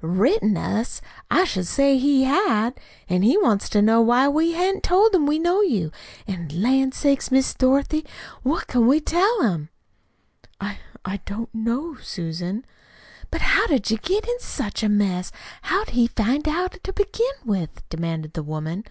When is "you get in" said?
13.90-14.38